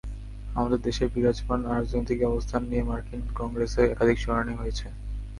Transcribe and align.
আমাদের 0.55 0.79
দেশের 0.81 1.07
বিরাজমান 1.13 1.59
রাজনৈতিক 1.71 2.19
অবস্থান 2.23 2.61
নিয়ে 2.69 2.83
মার্কিন 2.83 3.21
কংগ্রেসে 3.39 3.81
একাধিক 3.85 4.17
শুনানি 4.19 4.53
হয়েছে। 4.55 4.85